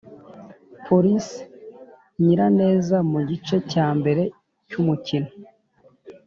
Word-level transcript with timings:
police 0.85 1.35
nyiraneza 2.23 2.97
mu 3.11 3.19
gice 3.29 3.55
cya 3.71 3.87
mbere 3.99 4.23
cy’umukino 4.69 5.29